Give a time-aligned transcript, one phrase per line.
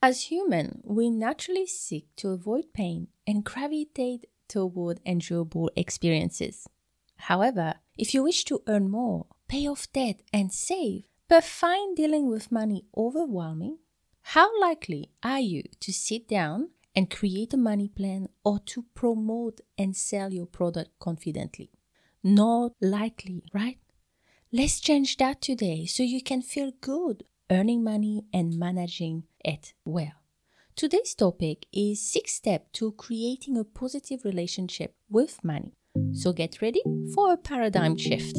[0.00, 6.68] As human, we naturally seek to avoid pain and gravitate toward enjoyable experiences.
[7.16, 12.28] However, if you wish to earn more, pay off debt, and save, but find dealing
[12.28, 13.78] with money overwhelming,
[14.22, 19.60] how likely are you to sit down and create a money plan or to promote
[19.76, 21.70] and sell your product confidently?
[22.22, 23.78] Not likely, right?
[24.52, 30.12] Let's change that today so you can feel good earning money and managing it well.
[30.76, 35.74] Today's topic is six steps to creating a positive relationship with money.
[36.12, 36.82] So get ready
[37.14, 38.38] for a paradigm shift.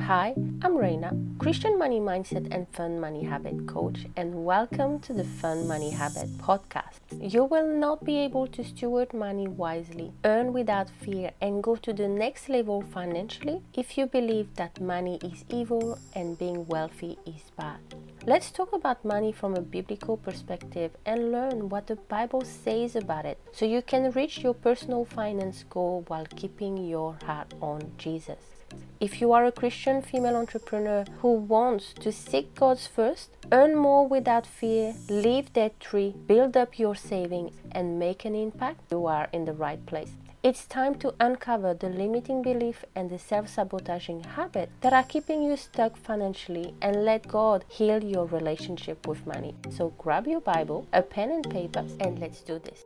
[0.00, 5.24] Hi, I'm Reina, Christian money mindset and fun money habit coach, and welcome to the
[5.24, 7.00] Fun Money Habit podcast.
[7.20, 11.92] You will not be able to steward money wisely, earn without fear, and go to
[11.92, 17.50] the next level financially if you believe that money is evil and being wealthy is
[17.56, 17.78] bad.
[18.26, 23.26] Let's talk about money from a biblical perspective and learn what the Bible says about
[23.26, 28.53] it so you can reach your personal finance goal while keeping your heart on Jesus.
[29.00, 34.08] If you are a Christian female entrepreneur who wants to seek God's first, earn more
[34.08, 39.28] without fear, leave debt free, build up your savings, and make an impact, you are
[39.32, 40.12] in the right place.
[40.42, 45.42] It's time to uncover the limiting belief and the self sabotaging habit that are keeping
[45.42, 49.54] you stuck financially and let God heal your relationship with money.
[49.70, 52.84] So grab your Bible, a pen and paper, and let's do this.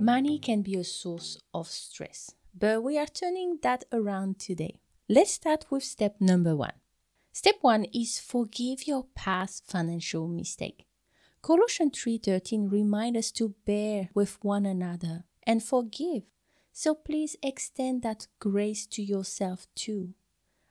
[0.00, 4.80] Money can be a source of stress but we are turning that around today.
[5.08, 6.72] Let's start with step number one.
[7.32, 10.86] Step one is forgive your past financial mistake.
[11.40, 16.24] Colossians 3:13 remind us to bear with one another and forgive.
[16.72, 20.14] So please extend that grace to yourself too.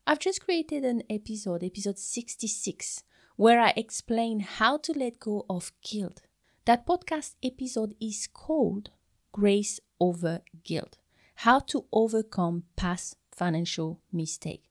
[0.06, 3.04] I've just created an episode, episode 66,
[3.38, 6.22] where I explain how to let go of guilt.
[6.66, 8.92] That podcast episode is called
[9.32, 10.98] Grace Over Guilt
[11.42, 14.64] how to overcome past financial mistake.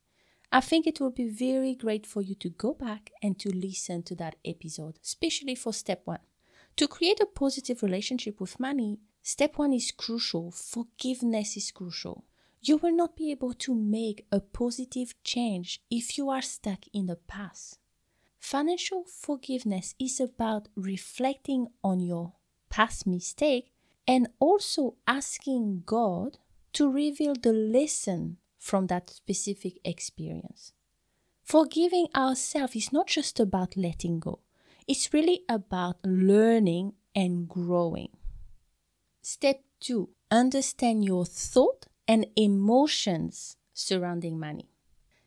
[0.50, 4.03] I think it will be very great for you to go back and to listen
[4.03, 6.19] to that episode, especially for step one.
[6.76, 10.50] To create a positive relationship with money, step one is crucial.
[10.50, 12.25] Forgiveness is crucial.
[12.60, 17.06] You will not be able to make a positive change if you are stuck in
[17.06, 17.78] the past.
[18.41, 22.32] Financial forgiveness is about reflecting on your
[22.71, 23.71] past mistake
[24.09, 26.38] and also asking God
[26.76, 30.75] to reveal the lesson from that specific experience.
[31.42, 34.41] Forgiving ourselves is not just about letting go,
[34.87, 38.10] it's really about learning and growing.
[39.22, 44.69] Step two understand your thought and emotions surrounding money.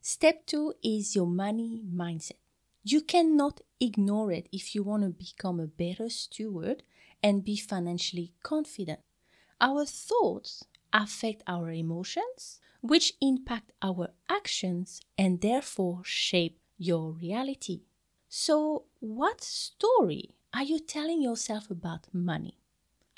[0.02, 2.38] Step two is your money mindset.
[2.84, 6.84] You cannot ignore it if you want to become a better steward
[7.24, 9.00] and be financially confident.
[9.60, 10.64] Our thoughts
[10.94, 17.82] affect our emotions, which impact our actions and therefore shape your reality.
[18.28, 22.58] So, what story are you telling yourself about money?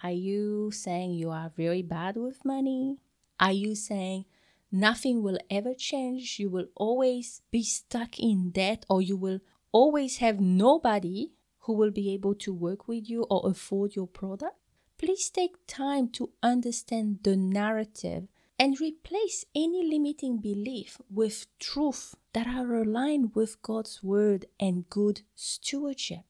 [0.03, 2.97] Are you saying you are very bad with money?
[3.39, 4.25] Are you saying
[4.71, 6.39] nothing will ever change?
[6.39, 9.39] You will always be stuck in debt, or you will
[9.71, 14.60] always have nobody who will be able to work with you or afford your product?
[15.01, 18.27] Please take time to understand the narrative
[18.59, 25.21] and replace any limiting belief with truth that are aligned with God's word and good
[25.33, 26.21] stewardship.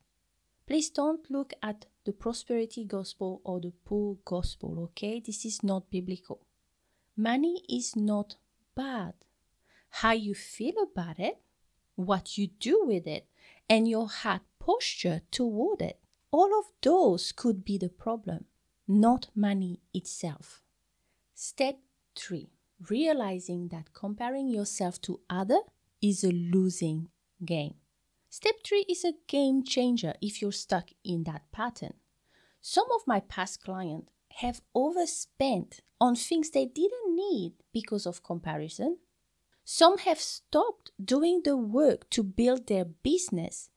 [0.65, 5.19] Please don't look at the prosperity gospel or the poor gospel, okay?
[5.19, 6.39] This is not biblical.
[7.17, 8.37] Money is not
[8.73, 9.13] bad.
[9.89, 11.41] How you feel about it,
[11.95, 13.27] what you do with it,
[13.69, 15.99] and your heart posture toward it,
[16.31, 18.45] all of those could be the problem
[18.91, 20.61] not money itself.
[21.33, 21.79] Step
[22.17, 22.49] 3
[22.89, 25.59] Realizing that comparing yourself to other
[26.01, 27.09] is a losing
[27.45, 27.75] game.
[28.29, 31.93] Step 3 is a game changer if you're stuck in that pattern.
[32.59, 38.97] Some of my past clients have overspent on things they didn't need because of comparison.
[39.63, 43.69] Some have stopped doing the work to build their business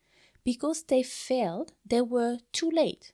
[0.44, 3.12] because they felt they were too late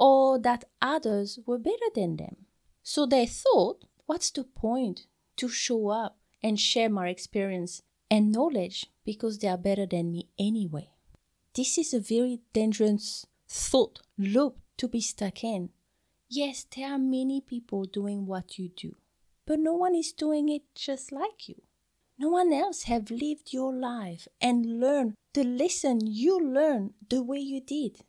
[0.00, 2.36] or that others were better than them.
[2.82, 5.06] So they thought, what's the point
[5.36, 10.28] to show up and share my experience and knowledge because they are better than me
[10.38, 10.88] anyway?
[11.54, 15.68] This is a very dangerous thought loop to be stuck in.
[16.30, 18.96] Yes, there are many people doing what you do,
[19.44, 21.60] but no one is doing it just like you.
[22.18, 27.38] No one else have lived your life and learned the lesson you learned the way
[27.38, 28.00] you did.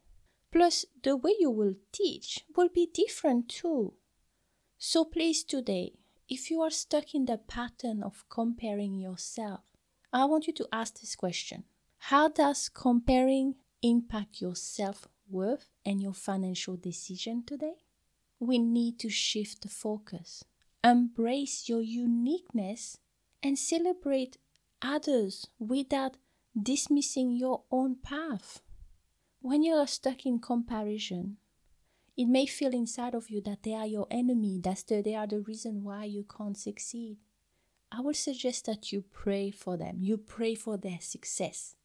[0.52, 3.94] Plus, the way you will teach will be different too.
[4.78, 5.94] So, please, today,
[6.28, 9.62] if you are stuck in the pattern of comparing yourself,
[10.14, 11.64] I want you to ask this question
[11.98, 17.76] How does comparing impact your self worth and your financial decision today?
[18.40, 20.44] We need to shift the focus,
[20.84, 22.98] embrace your uniqueness,
[23.44, 24.38] and celebrate
[24.82, 26.18] others without
[26.60, 28.62] dismissing your own path.
[29.44, 31.38] When you are stuck in comparison,
[32.16, 35.40] it may feel inside of you that they are your enemy, that they are the
[35.40, 37.18] reason why you can't succeed.
[37.92, 41.76] I would suggest that you pray for them, you pray for their success,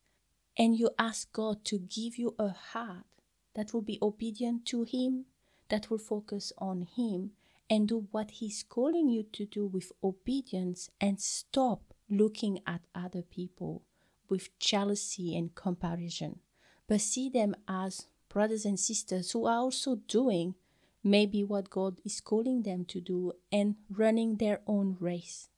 [0.58, 3.06] and you ask God to give you a heart
[3.54, 5.24] that will be obedient to Him,
[5.70, 7.30] that will focus on Him,
[7.70, 13.22] and do what He's calling you to do with obedience and stop looking at other
[13.22, 13.82] people
[14.28, 16.40] with jealousy and comparison
[16.88, 20.54] but see them as brothers and sisters who are also doing
[21.02, 25.48] maybe what God is calling them to do and running their own race.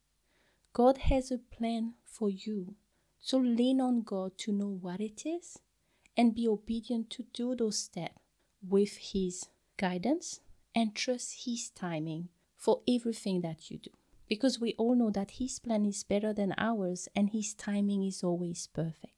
[0.72, 2.74] God has a plan for you,
[3.18, 5.58] so lean on God to know what it is
[6.16, 8.14] and be obedient to do those steps
[8.68, 10.40] with His guidance
[10.74, 13.90] and trust His timing for everything that you do.
[14.28, 18.22] Because we all know that His plan is better than ours and His timing is
[18.22, 19.14] always perfect.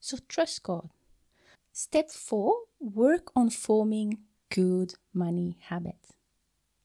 [0.00, 0.90] So trust God
[1.72, 4.18] Step 4 Work on forming
[4.50, 6.14] good money habits.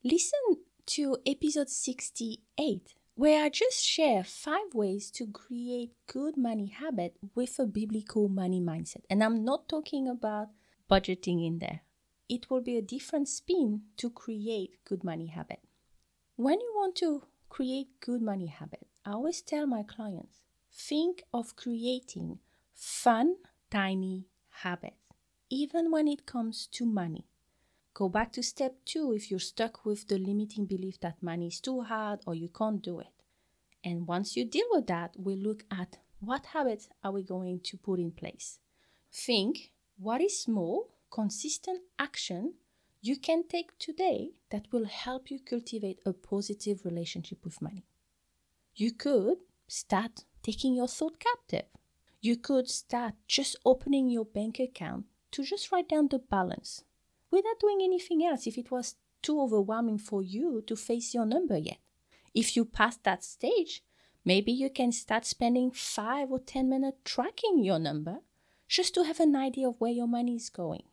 [0.03, 7.15] Listen to episode 68, where I just share five ways to create good money habit
[7.33, 9.01] with a biblical money mindset.
[9.09, 10.49] And I'm not talking about
[10.89, 11.81] budgeting in there.
[12.29, 15.61] It will be a different spin to create good money habit.
[16.35, 20.41] When you want to create good money habit, I always tell my clients,
[20.71, 22.37] think of creating
[22.75, 23.37] fun,
[23.71, 24.25] tiny
[24.63, 24.97] habits,
[25.49, 27.25] even when it comes to money.
[27.93, 31.59] Go back to step two if you're stuck with the limiting belief that money is
[31.59, 33.13] too hard or you can't do it.
[33.83, 37.77] And once you deal with that, we look at what habits are we going to
[37.77, 38.59] put in place.
[39.13, 42.55] Think what is small, consistent action
[43.01, 47.85] you can take today that will help you cultivate a positive relationship with money.
[48.75, 49.37] You could
[49.67, 51.67] start taking your thought captive.
[52.25, 56.83] You could start just opening your bank account to just write down the balance
[57.29, 61.55] without doing anything else if it was too overwhelming for you to face your number
[61.55, 61.77] yet.
[62.33, 63.83] If you pass that stage,
[64.23, 68.21] maybe you can start spending 5 or 10 minutes tracking your number
[68.67, 70.85] just to have an idea of where your money is going.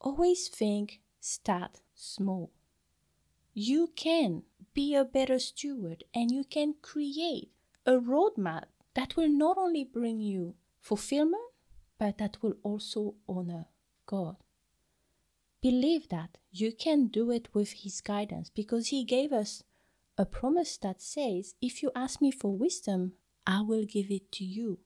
[0.00, 2.52] Always think start small.
[3.54, 7.50] You can be a better steward and you can create
[7.84, 10.54] a roadmap that will not only bring you
[10.86, 11.42] fulfillment,
[11.98, 13.66] but that will also honor
[14.06, 14.36] God.
[15.60, 19.64] Believe that you can do it with His guidance because He gave us
[20.16, 24.44] a promise that says, If you ask me for wisdom, I will give it to
[24.44, 24.78] you.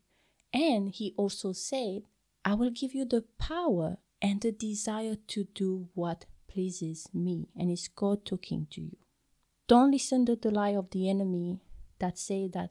[0.55, 2.05] And He also said,
[2.47, 7.49] I will give you the power and the desire to do what pleases me.
[7.55, 8.97] And it's God talking to you.
[9.69, 11.61] Don't listen to the lie of the enemy
[11.99, 12.71] that say that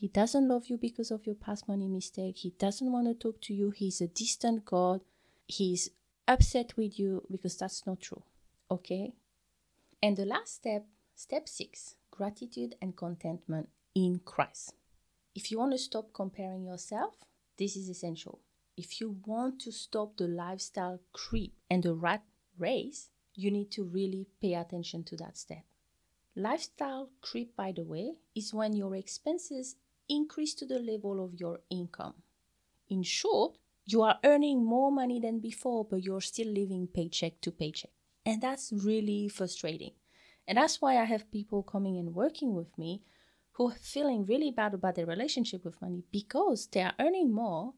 [0.00, 2.38] he doesn't love you because of your past money mistake.
[2.38, 3.70] He doesn't want to talk to you.
[3.70, 5.02] He's a distant God.
[5.46, 5.90] He's
[6.26, 8.22] upset with you because that's not true.
[8.70, 9.12] Okay?
[10.02, 14.72] And the last step, step six, gratitude and contentment in Christ.
[15.34, 17.16] If you want to stop comparing yourself,
[17.58, 18.40] this is essential.
[18.78, 22.22] If you want to stop the lifestyle creep and the rat
[22.56, 25.64] race, you need to really pay attention to that step.
[26.34, 29.76] Lifestyle creep, by the way, is when your expenses
[30.10, 32.14] increase to the level of your income.
[32.88, 37.50] In short, you are earning more money than before, but you're still living paycheck to
[37.50, 37.90] paycheck.
[38.26, 39.92] And that's really frustrating.
[40.46, 43.02] And that's why I have people coming and working with me
[43.52, 47.74] who are feeling really bad about their relationship with money because they are earning more,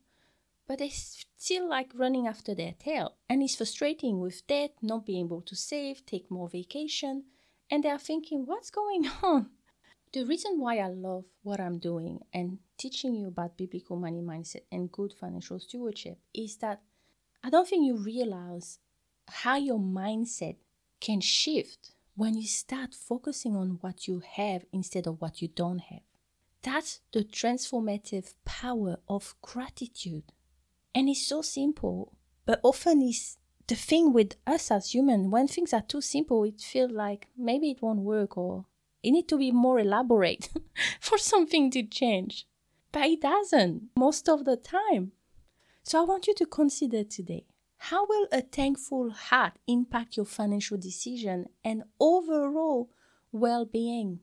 [0.66, 3.16] but they still like running after their tail.
[3.28, 7.24] And it's frustrating with debt, not being able to save, take more vacation.
[7.70, 9.50] And they are thinking, what's going on?
[10.12, 14.64] The reason why I love what I'm doing and teaching you about biblical money mindset
[14.70, 16.82] and good financial stewardship is that
[17.42, 18.78] I don't think you realize
[19.26, 20.56] how your mindset
[21.00, 25.78] can shift when you start focusing on what you have instead of what you don't
[25.78, 26.02] have.
[26.60, 30.24] That's the transformative power of gratitude.
[30.94, 32.12] And it's so simple,
[32.44, 36.60] but often it's the thing with us as humans, when things are too simple, it
[36.60, 38.66] feels like maybe it won't work or
[39.02, 40.48] it need to be more elaborate
[41.00, 42.46] for something to change.
[42.92, 45.12] But it doesn't most of the time.
[45.82, 50.76] So I want you to consider today How will a thankful heart impact your financial
[50.76, 52.90] decision and overall
[53.32, 54.20] well being?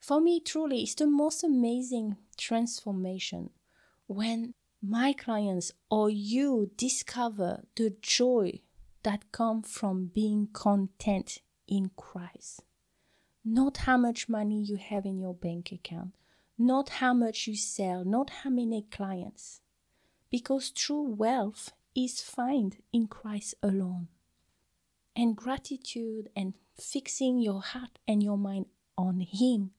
[0.00, 3.50] For me, truly, it's the most amazing transformation
[4.06, 8.60] when my clients or you discover the joy
[9.02, 12.62] that comes from being content in Christ.
[13.44, 16.14] Not how much money you have in your bank account,
[16.58, 19.60] not how much you sell, not how many clients.
[20.30, 24.08] Because true wealth is found in Christ alone.
[25.16, 28.66] And gratitude and fixing your heart and your mind
[28.96, 29.72] on Him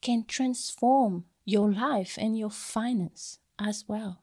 [0.00, 4.22] can transform your life and your finance as well.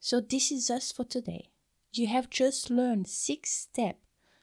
[0.00, 1.50] So, this is us for today.
[1.92, 3.98] You have just learned six steps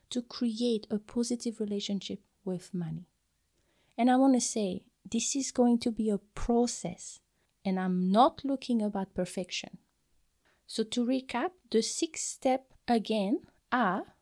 [0.10, 3.08] to create a positive relationship with money.
[3.98, 7.20] And I want to say this is going to be a process,
[7.66, 9.78] and I'm not looking about perfection.
[10.66, 14.16] So, to recap, the six steps again are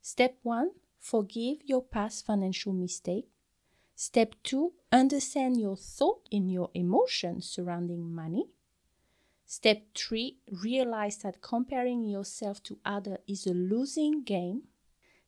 [0.00, 3.28] step one, forgive your past financial mistake.
[3.94, 8.46] Step two, understand your thought and your emotions surrounding money.
[9.46, 14.64] Step three, realize that comparing yourself to others is a losing game.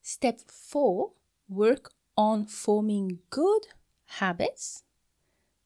[0.02, 1.12] Step four,
[1.48, 3.68] work on forming good
[4.06, 4.82] habits.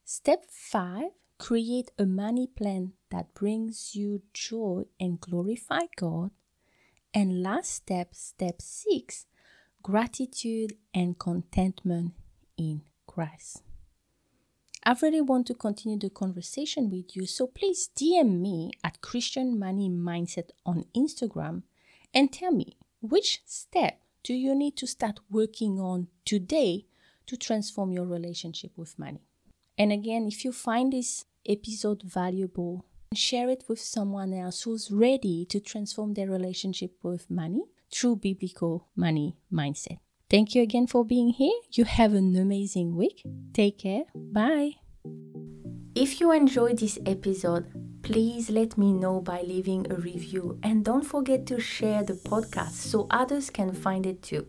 [0.05, 6.31] Step five, create a money plan that brings you joy and glorify God.
[7.15, 9.25] And last step, step six,
[9.83, 12.13] gratitude and contentment
[12.59, 13.63] in Christ.
[14.85, 19.59] I really want to continue the conversation with you, so please DM me at Christian
[19.59, 21.63] Money Mindset on Instagram
[22.13, 26.87] and tell me which step do you need to start working on today
[27.27, 29.23] to transform your relationship with money.
[29.79, 35.47] And again, if you find this episode valuable, share it with someone else who's ready
[35.47, 39.99] to transform their relationship with money through biblical money mindset.
[40.31, 41.59] Thank you again for being here.
[41.71, 43.23] You have an amazing week.
[43.53, 44.05] Take care.
[44.15, 44.73] Bye.
[45.95, 47.67] If you enjoyed this episode,
[48.03, 52.73] please let me know by leaving a review and don't forget to share the podcast
[52.73, 54.47] so others can find it too.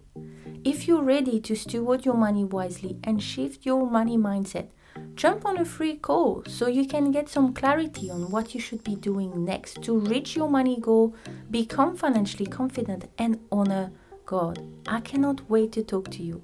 [0.64, 4.70] If you're ready to steward your money wisely and shift your money mindset,
[5.16, 8.84] jump on a free call so you can get some clarity on what you should
[8.84, 11.16] be doing next to reach your money goal,
[11.52, 13.92] become financially confident, and honor
[14.26, 14.64] God.
[14.88, 16.42] I cannot wait to talk to you.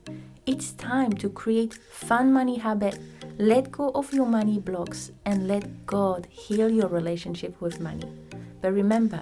[0.50, 2.98] It's time to create fun money habit.
[3.38, 8.12] let go of your money blocks, and let God heal your relationship with money.
[8.60, 9.20] But remember,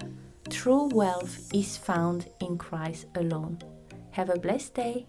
[0.48, 3.58] true wealth is found in Christ alone.
[4.12, 5.06] Have a blessed day.